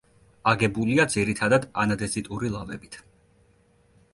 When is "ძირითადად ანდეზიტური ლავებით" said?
1.15-2.99